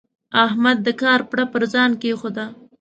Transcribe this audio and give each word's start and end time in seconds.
احمد 0.45 0.77
د 0.85 0.87
کار 1.01 1.19
پړه 1.29 1.45
پر 1.53 1.63
ځان 1.73 1.91
کېښوده. 2.01 2.45